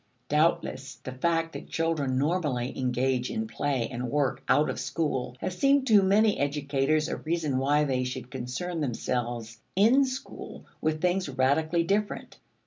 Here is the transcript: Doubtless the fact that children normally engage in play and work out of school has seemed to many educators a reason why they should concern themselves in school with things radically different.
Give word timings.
Doubtless 0.29 0.95
the 0.95 1.11
fact 1.11 1.53
that 1.53 1.69
children 1.69 2.17
normally 2.17 2.75
engage 2.75 3.29
in 3.29 3.45
play 3.45 3.87
and 3.91 4.09
work 4.09 4.41
out 4.49 4.67
of 4.67 4.79
school 4.79 5.37
has 5.41 5.55
seemed 5.55 5.85
to 5.85 6.01
many 6.01 6.39
educators 6.39 7.07
a 7.07 7.17
reason 7.17 7.59
why 7.59 7.83
they 7.83 8.03
should 8.03 8.31
concern 8.31 8.79
themselves 8.81 9.59
in 9.75 10.03
school 10.05 10.65
with 10.81 11.01
things 11.03 11.29
radically 11.29 11.83
different. 11.83 12.39